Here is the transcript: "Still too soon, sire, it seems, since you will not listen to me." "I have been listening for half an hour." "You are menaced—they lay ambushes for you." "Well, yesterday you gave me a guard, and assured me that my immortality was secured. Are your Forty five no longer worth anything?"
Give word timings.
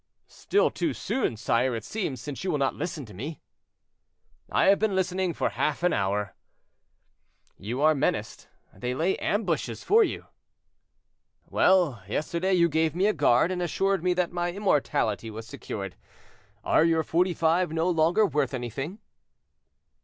"Still 0.25 0.71
too 0.71 0.95
soon, 0.95 1.37
sire, 1.37 1.75
it 1.75 1.83
seems, 1.83 2.19
since 2.19 2.43
you 2.43 2.49
will 2.49 2.57
not 2.57 2.73
listen 2.73 3.05
to 3.05 3.13
me." 3.13 3.39
"I 4.51 4.65
have 4.65 4.79
been 4.79 4.95
listening 4.95 5.31
for 5.35 5.49
half 5.51 5.83
an 5.83 5.93
hour." 5.93 6.33
"You 7.59 7.81
are 7.81 7.93
menaced—they 7.93 8.95
lay 8.95 9.15
ambushes 9.17 9.83
for 9.83 10.03
you." 10.03 10.25
"Well, 11.45 12.01
yesterday 12.07 12.53
you 12.55 12.67
gave 12.67 12.95
me 12.95 13.05
a 13.05 13.13
guard, 13.13 13.51
and 13.51 13.61
assured 13.61 14.03
me 14.03 14.15
that 14.15 14.31
my 14.33 14.51
immortality 14.51 15.29
was 15.29 15.45
secured. 15.45 15.95
Are 16.63 16.83
your 16.83 17.03
Forty 17.03 17.35
five 17.35 17.71
no 17.71 17.87
longer 17.87 18.25
worth 18.25 18.55
anything?" 18.55 18.97